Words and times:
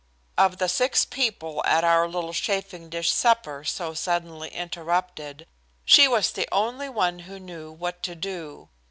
Of 0.35 0.57
the 0.57 0.67
six 0.67 1.05
people 1.05 1.63
at 1.63 1.83
our 1.83 2.07
little 2.07 2.33
chafing 2.33 2.89
dish 2.89 3.11
supper, 3.11 3.63
so 3.63 3.93
suddenly 3.93 4.49
interrupted, 4.49 5.45
she 5.85 6.07
was 6.07 6.31
the 6.31 6.47
only 6.51 6.89
one 6.89 7.19
who 7.29 7.37
knew 7.39 7.71
what 7.71 8.01
to 8.09 8.15
do. 8.15 8.69